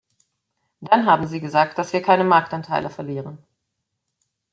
[0.79, 3.37] Dann haben Sie gesagt, dass wir keine Marktanteile verlieren.